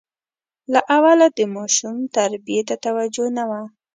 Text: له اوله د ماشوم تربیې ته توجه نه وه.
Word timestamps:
له 0.73 0.79
اوله 0.97 1.27
د 1.37 1.39
ماشوم 1.55 1.97
تربیې 2.15 2.61
ته 2.67 2.75
توجه 2.85 3.25
نه 3.37 3.43
وه. 3.49 3.61